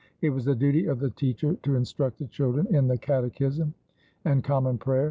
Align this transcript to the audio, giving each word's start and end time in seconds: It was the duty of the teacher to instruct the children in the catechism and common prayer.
It 0.19 0.31
was 0.31 0.45
the 0.45 0.55
duty 0.55 0.87
of 0.87 0.97
the 0.99 1.11
teacher 1.11 1.57
to 1.61 1.75
instruct 1.75 2.17
the 2.17 2.25
children 2.25 2.65
in 2.75 2.87
the 2.87 2.97
catechism 2.97 3.75
and 4.25 4.43
common 4.43 4.79
prayer. 4.79 4.99